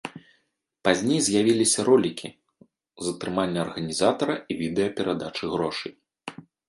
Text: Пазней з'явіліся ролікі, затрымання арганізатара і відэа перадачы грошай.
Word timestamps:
Пазней 0.87 1.19
з'явіліся 1.25 1.79
ролікі, 1.89 2.27
затрымання 3.09 3.59
арганізатара 3.65 4.35
і 4.55 4.59
відэа 4.63 4.89
перадачы 5.01 5.45
грошай. 5.53 5.93